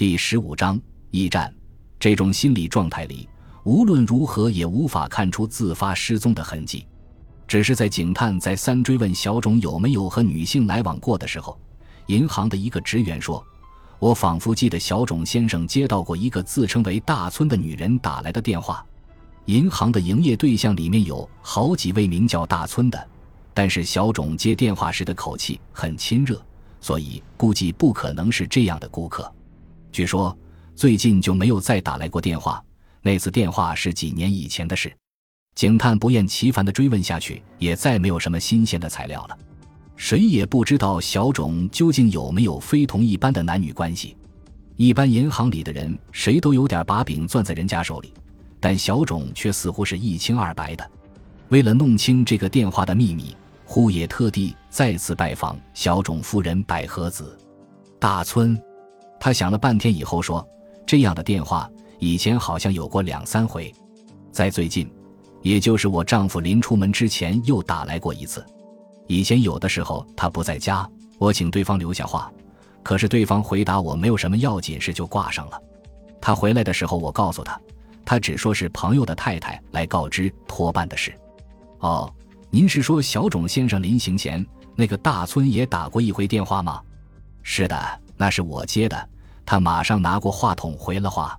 [0.00, 0.80] 第十五章
[1.10, 1.54] 驿站。
[1.98, 3.28] 这种心理状态里，
[3.64, 6.86] 无论如何也无法看出自发失踪的痕迹。
[7.46, 11.60] 只是在警探再三追问小种有没有和女性来往过的时候，
[12.06, 13.44] 银行的一个职员说
[14.00, 18.82] ：“我仿佛记得小种先生接到过一个自称为大村的女人打来的电话。
[19.44, 23.08] 银行的营业对象里面有好几位名叫大村的，
[23.52, 26.42] 但是小种接电话时的口气很亲热。”
[26.80, 29.30] 所以估计不可能是这样的顾客。
[29.92, 30.36] 据说
[30.74, 32.62] 最近就没有再打来过电话，
[33.02, 34.92] 那次电话是几年以前的事。
[35.54, 39.38] 警探不厌其烦地追问下去，也再没有什么新鲜的材料了。
[39.96, 44.16] 谁也不知道小种究竟有没有非同一般的男女关系。
[44.76, 48.14] 一般银行里的人谁都有点把柄攥在人家手里，
[48.58, 50.90] 但小种却似乎是一清二白的。
[51.48, 53.36] 为了弄清这个电话的秘密。
[53.72, 57.38] 呼也特地再次拜访小种夫人百合子，
[58.00, 58.60] 大村。
[59.20, 60.44] 他想了半天以后说
[60.84, 63.72] ：“这样的电话以前好像有过两三回，
[64.32, 64.90] 在最近，
[65.42, 68.44] 也就是我丈夫临出门之前又打来过一次。
[69.06, 72.32] 以前有的时候他不在家，我请对方留下话，
[72.82, 75.60] 可是对方回答我没有什么要紧事就挂上了。
[76.20, 77.60] 他回来的时候，我告诉他，
[78.04, 81.14] 他只说是朋友的太太来告知托办的事。
[81.78, 82.12] 哦。”
[82.52, 86.82] 您是说小种先生临行前那个大村也打过一回电话吗？
[87.44, 89.08] 是的，那是我接的。
[89.46, 91.34] 他马上拿过话筒回了话，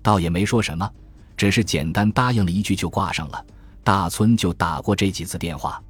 [0.00, 0.88] 倒也没说什么，
[1.36, 3.44] 只是简单答应了一句就挂上了。
[3.82, 5.82] 大村就打过这几次电话。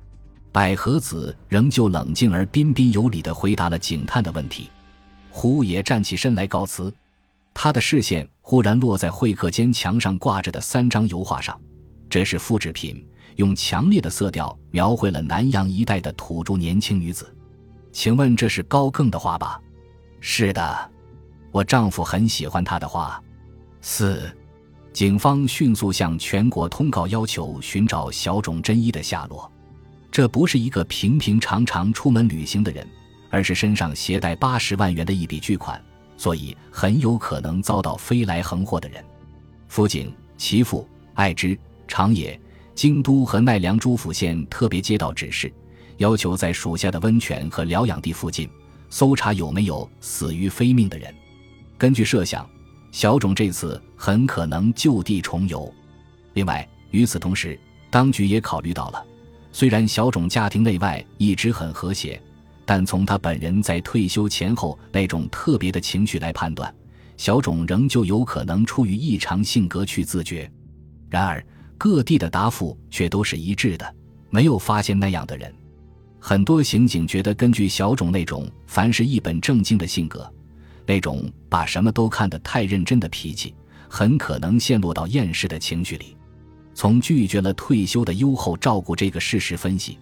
[0.50, 4.70] 百合子仍旧冷静而彬彬有礼地回答了警探的问题。
[5.28, 6.90] 胡也站起身来告辞，
[7.52, 11.60] 他的视线忽然落在会客间墙上挂着的三张油画上，
[12.08, 13.06] 这是复制品。
[13.36, 17.34] 用强烈的色调描绘了南洋一带的土著年轻女子，
[17.92, 19.60] 请问这是高更的画吧？
[20.24, 20.90] 是的，
[21.50, 23.20] 我丈夫很喜欢他的画。
[23.80, 24.30] 四，
[24.92, 29.50] 警方迅速向全国通告，要求寻找小种真一的下落。
[30.12, 32.86] 这不是一个平平常常出门旅行的人，
[33.30, 35.82] 而是身上携带八十万元的一笔巨款，
[36.16, 39.04] 所以很有可能遭到飞来横祸的人。
[39.66, 42.40] 辅警其父爱之长野。
[42.76, 45.52] 京都和奈良诸府县特别接到指示，
[45.96, 48.48] 要求在属下的温泉和疗养地附近
[48.92, 51.12] 搜查有没有死于非命的人。
[51.78, 52.46] 根据设想，
[52.90, 55.72] 小种这次很可能就地重游。
[56.34, 57.58] 另外，与此同时，
[57.90, 59.02] 当局也考虑到了，
[59.50, 62.22] 虽然小种家庭内外一直很和谐，
[62.66, 66.72] 但从他本人在退休前后那种特别的情绪来判断，
[67.16, 70.52] 小种仍旧有可能出于异常性格去自觉。
[71.08, 71.42] 然而。
[71.78, 73.94] 各地的答复却都是一致的，
[74.30, 75.52] 没有发现那样的人。
[76.24, 80.32] 很多刑警觉得，根据小种那种凡是一本正经的性格，
[80.86, 83.52] 那种把什么都看得太认真的脾气，
[83.88, 86.16] 很可能陷入到厌世的情绪里。
[86.74, 89.98] 从拒绝了退休的优厚照顾这个事实分析，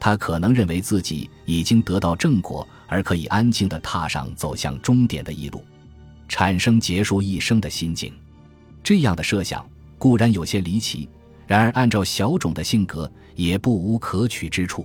[0.00, 5.64] 他可能认为自己已经得到正果，而可以安静地踏上走向终点的一路，
[6.28, 8.12] 产生结束一生的心境。
[8.82, 9.64] 这样的设想
[9.98, 11.08] 固然有些离奇。
[11.46, 14.84] 然而，按照小种的性格，也不无可取之处。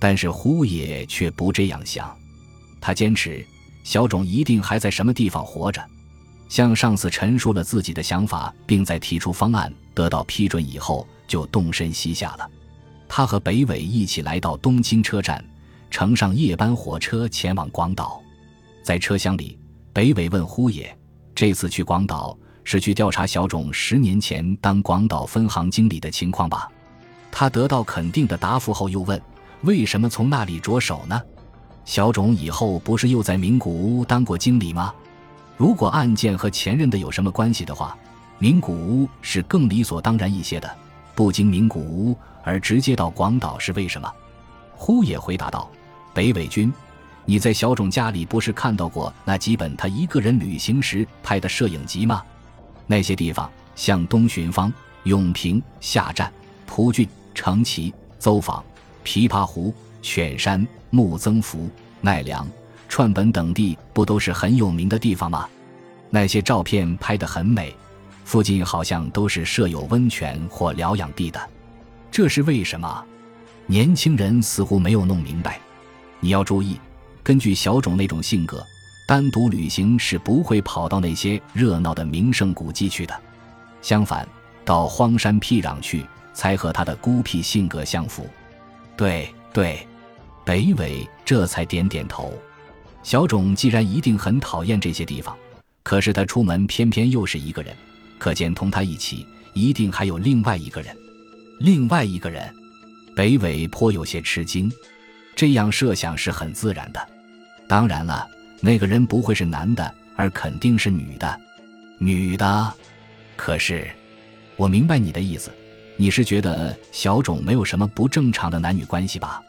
[0.00, 2.12] 但是胡野却不这样想，
[2.80, 3.46] 他坚持
[3.84, 5.80] 小种一定还在什么地方活着。
[6.48, 12.50] 向上司陈述了自己的想法，并在提出方案得到批准以后，就动身西下了。
[13.08, 15.44] 他和北纬一起来到东京车站，
[15.90, 18.20] 乘上夜班火车前往广岛。
[18.82, 19.58] 在车厢里，
[19.92, 20.96] 北纬问呼野
[21.36, 26.70] ：“这次去广岛？”是去调查小种十年前当广岛分行经理的情况吧？
[27.32, 29.20] 他得到肯定的答复后，又问
[29.62, 31.20] ：“为什么从那里着手呢？”
[31.84, 34.94] 小种以后不是又在名古屋当过经理吗？
[35.56, 37.96] 如果案件和前任的有什么关系的话，
[38.38, 40.70] 名古屋是更理所当然一些的。
[41.14, 44.10] 不经名古屋而直接到广岛是为什么？
[44.74, 45.68] 呼也回答道
[46.14, 46.72] ：“北纬君，
[47.26, 52.22] 你在小种家里不是看到过那几本他一个人旅行时拍的摄影集吗？”
[52.86, 54.72] 那些地方，像东寻方、
[55.02, 56.32] 永平、下站、
[56.66, 58.64] 蒲郡、城崎、邹坊、
[59.04, 61.68] 琵琶湖、犬山、木曾福、
[62.00, 62.46] 奈良、
[62.88, 65.48] 串本等地，不都是很有名的地方吗？
[66.10, 67.74] 那些照片拍得很美，
[68.24, 71.40] 附近好像都是设有温泉或疗养地的，
[72.10, 73.04] 这是为什么？
[73.66, 75.60] 年轻人似乎没有弄明白。
[76.18, 76.78] 你要注意，
[77.22, 78.64] 根据小种那种性格。
[79.06, 83.20] 单独旅行是不会跑到那些热闹的名胜古迹去的，
[83.82, 84.24] 相反，
[84.64, 88.28] 到荒山僻壤去才和他的孤僻性格相符。
[89.00, 89.88] 对对，
[90.44, 92.34] 北纬这才点点头。
[93.02, 95.34] 小种既然一定很讨厌这些地方，
[95.82, 97.74] 可是他出门偏偏又是一个人，
[98.18, 100.94] 可见同他一起一定还有另外一个人。
[101.60, 102.54] 另外一个人，
[103.16, 104.70] 北纬颇有些吃惊。
[105.34, 107.08] 这样设想是很自然的。
[107.66, 108.28] 当然了，
[108.60, 111.40] 那个人不会是男的，而肯定是女的。
[111.96, 112.74] 女的，
[113.34, 113.90] 可是，
[114.56, 115.50] 我明白你的意思。
[116.00, 119.42] 你是觉得小种没有什么不正常的男女关系吧？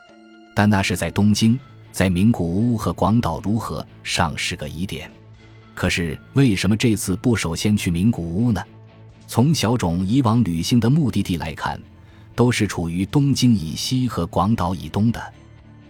[0.54, 1.58] 但那是在东京，
[1.94, 5.10] 在名古屋和广岛如何尚是个疑点。
[5.74, 8.62] 可是为什么这次不首先去名古屋呢？
[9.28, 11.82] 从小种以往旅行的目的地来看，
[12.36, 15.24] 都是处于东京以西和广岛以东的，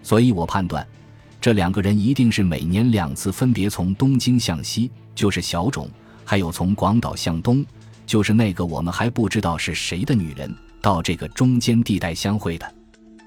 [0.03, 0.87] 所以我判断，
[1.41, 5.89] 这两个人一定是每年两次分别从东京向西，就是小种，
[6.23, 7.65] 还有从广岛向东。
[8.11, 12.69] 就是那个我们还不知道是谁的女人，到这个中间地带相会的。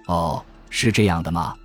[0.09, 1.57] 哦，是这样的吗？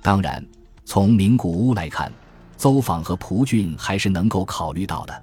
[0.00, 0.40] 当然，
[0.84, 2.12] 从名古屋来看，
[2.56, 5.22] 邹访和蒲俊还是能够考虑到的。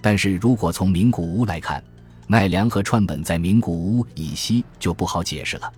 [0.00, 1.80] 但是如果从名古屋来看，
[2.26, 5.72] 奈良和川本在名古屋以西就不好解释了，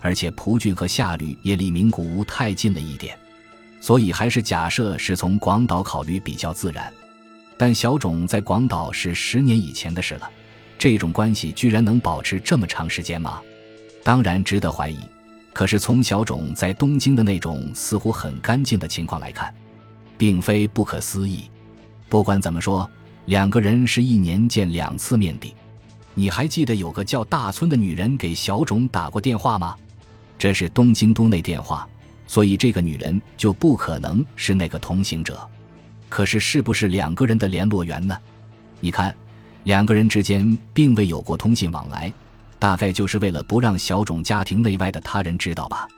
[0.00, 3.16] 而且蒲俊和夏吕也离名古屋太近了一点，
[3.80, 6.92] 所以还是假设是从广岛考虑比较自然。
[7.56, 10.28] 但小种在广岛是十年以前的事了。
[10.78, 13.40] 这种关系居然能保持这么长时间吗？
[14.02, 14.98] 当然值得怀疑。
[15.52, 19.52] 可是从小种在东京的那种似乎很干净的情况来看，
[20.18, 21.50] 并非不可思议。
[22.10, 22.88] 不管怎么说，
[23.24, 25.54] 两个人是一年见两次面的。
[26.12, 29.74] 你还记得有个叫大村的女人给小种打过电话吗？
[30.38, 31.88] 这是东京都内电话，
[32.26, 35.40] 所以这个女人就不可能是那个同行者。
[36.10, 38.14] 可是是不是两个人的联络员呢？
[38.78, 39.16] 你看。
[39.66, 42.12] 两个人之间并未有过通信往来，
[42.56, 45.88] 大概就是为了不让小种家庭内外的他人知道吧。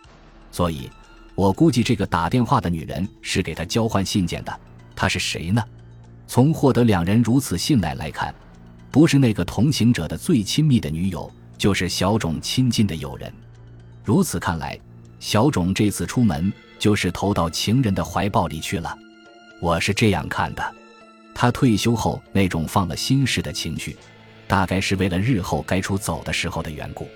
[0.50, 0.90] 所以，
[1.34, 4.60] 我估计这个打电话的女人是给他交换信件的。
[4.96, 5.62] 她是谁呢？
[6.26, 8.34] 从获得两人如此信赖来看，
[8.90, 13.30] 不是那个同行者的最亲密的女友，就是小种亲近的友人。
[14.02, 14.80] 如此看来，
[15.20, 18.96] 小种这次出门就是投到情人的怀抱里去了。
[19.60, 20.74] 我是这样看的。
[21.40, 23.96] 他退休后那种放了心事的情绪，
[24.49, 27.06] 大概是为了日后该出走的时候的缘故。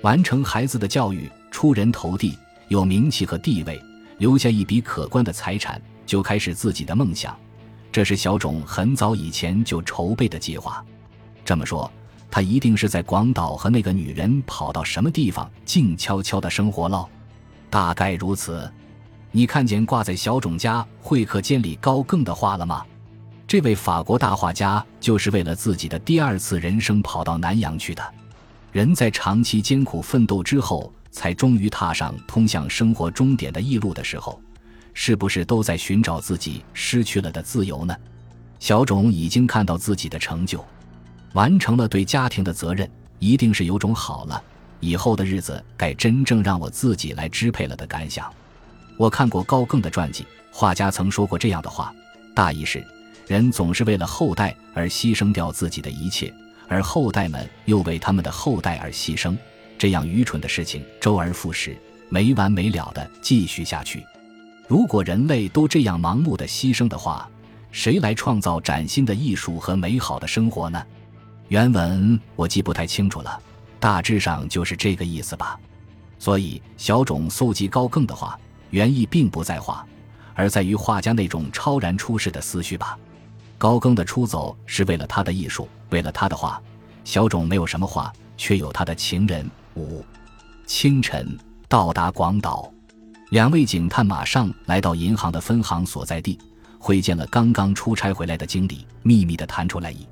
[0.00, 2.34] 完成孩子的教育，出人头地，
[2.68, 3.78] 有名气和地位，
[4.16, 7.38] 留下一笔可观的财产，就开始自己的梦想。
[7.92, 10.82] 这是小种很早以前就筹备的计划。
[11.44, 11.92] 这么说，
[12.30, 17.06] 他一定是在广岛和那个女人跑到什么地方静悄悄的生活喽？
[17.68, 18.72] 大概如此。
[19.30, 22.82] 你看见挂在小种家会客间里高更的画了吗？
[23.48, 28.14] 这位法国大画家就是为了自己的第二次人生跑到南洋去的。
[28.72, 34.38] 人在长期艰苦奋斗之后，才终于踏上通向生活终点的异路的时候，
[34.92, 37.96] 是不是都在寻找自己失去了的自由呢？
[38.60, 40.62] 小种已经看到自己的成就，
[41.32, 42.86] 完成了对家庭的责任，
[43.18, 44.42] 一定是有种好了，
[44.78, 48.30] 以后的日子该真正让我自己来支配了的感想。
[48.98, 51.90] 我看过高更的传记，画家曾说过这样的话，
[52.34, 52.86] 大意是。
[53.28, 56.32] 人总是为了后代而牺牲掉自己的一切，
[56.66, 59.36] 而后代们又为他们的后代而牺牲，
[59.76, 61.76] 这样愚蠢的事情周而复始，
[62.08, 64.02] 没完没了的继续下去。
[64.66, 67.28] 如果人类都这样盲目的牺牲的话，
[67.70, 70.82] 谁来创造崭新的艺术和美好的生活呢？
[71.48, 73.38] 原文我记不太清楚了，
[73.78, 75.60] 大致上就是这个意思吧。
[76.18, 79.86] 所以小种搜集高更的话，原意并不在画，
[80.34, 82.98] 而在于画家那种超然出世的思绪吧。
[83.58, 86.62] 高更的出走是为了他的艺术，为了他的画。
[87.04, 89.50] 小种没有什么画，却有他的情人。
[89.74, 90.04] 五
[90.66, 91.36] 清晨
[91.68, 92.72] 到达广岛，
[93.30, 96.38] 两位警探马上来到银行的分行所在地，
[96.78, 100.06] 会见了刚刚出差回来的经理，秘密的谈出来意。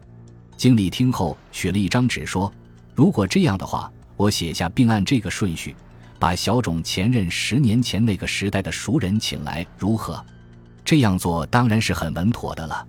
[0.56, 2.50] 经理听后取了一张纸说
[2.94, 5.76] ：“如果这样的话，我写下并按这个顺序，
[6.18, 10.24] 把小种前任十年前那个时代的熟人请来，如何？
[10.84, 12.86] 这样做当然是很稳妥的了。”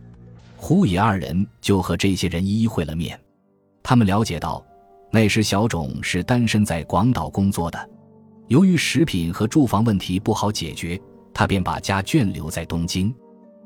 [0.60, 3.18] 胡野二人就和这些人一一会了面，
[3.84, 4.66] 他们了解到，
[5.12, 7.90] 那时小种是单身在广岛工作的，
[8.48, 11.00] 由于食品和住房问题不好解决，
[11.32, 13.14] 他便把家眷留在东京。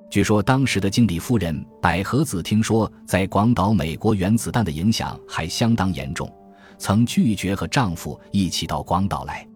[0.09, 6.29] 据说当时的经理夫人百合子听说在广岛美国原子弹的影响还相当严重，
[6.77, 9.47] 曾拒绝和丈夫一起到广岛来。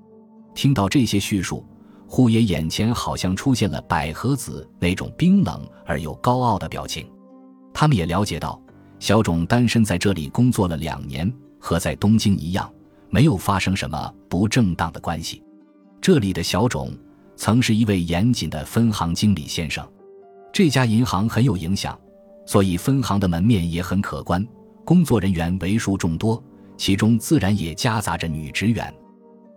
[0.53, 1.65] 听到这些叙述，
[2.07, 7.05] 户野眼前好像出现了百合子那种冰冷而又高傲的表情。
[7.75, 8.59] 他们也了解到，
[8.99, 12.71] 小种单身在这里工作了两年，和在东京一样，
[13.09, 15.43] 没有发生什么不正当的关系。
[15.99, 16.97] 这里的小种
[17.35, 19.85] 曾是一位严谨的分行经理先生，
[20.53, 21.99] 这家银行很有影响，
[22.45, 24.47] 所以分行的门面也很可观，
[24.85, 26.41] 工作人员为数众多，
[26.77, 28.91] 其中自然也夹杂着女职员。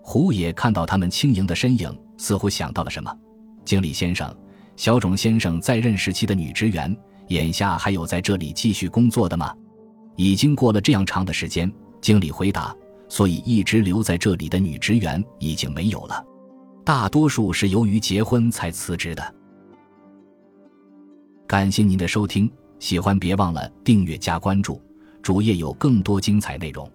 [0.02, 3.16] 胡野看到他们轻盈的身影，似乎想到了什么。
[3.64, 4.34] 经理先生，
[4.75, 6.96] 小种先生在任时期的女职员，
[7.28, 9.54] 眼下还有在这里继续工作的吗？
[10.16, 12.75] 已经过了这样长的时间，经理回答。
[13.11, 16.23] 所以一直留在这里的女职员已经没有了，
[16.85, 19.35] 大多数是由于结婚才辞职的。
[21.47, 24.78] 感谢您的收听，喜欢别忘了订阅加关注，
[25.23, 26.87] 主页有更多精彩内容。